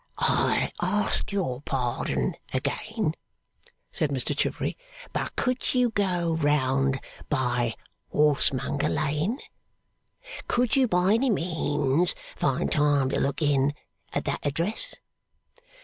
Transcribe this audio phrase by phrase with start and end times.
[0.17, 0.71] '(Private) I
[1.03, 3.13] ask your pardon again,'
[3.91, 4.75] said Mr Chivery,
[5.13, 7.75] 'but could you go round by
[8.11, 9.37] Horsemonger Lane?
[10.47, 13.75] Could you by any means find time to look in
[14.11, 14.95] at that address?